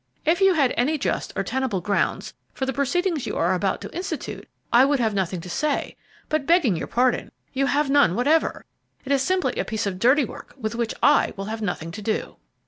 [0.25, 3.95] If you had any just or tenable grounds for the proceedings you are about to
[3.95, 5.95] institute, I would have nothing to say;
[6.27, 8.65] but, begging your pardon, you have none whatever;
[9.05, 12.01] it is simply a piece of dirty work with which I will have nothing to
[12.01, 12.37] do."